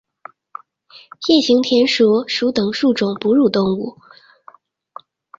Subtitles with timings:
[1.21, 3.99] 鼹形田鼠属等数种哺乳动物。